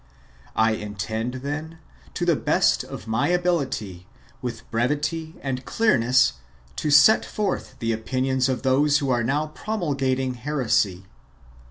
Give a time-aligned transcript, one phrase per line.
[0.55, 1.77] I intend, then,
[2.15, 4.07] to the best of my ability,
[4.41, 6.33] with brevity and clearness
[6.77, 11.05] to set forth the opinions of those who are now promulgating heresy.